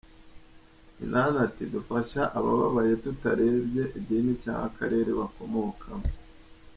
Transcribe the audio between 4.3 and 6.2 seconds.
cyangwa akarere bakomokamo.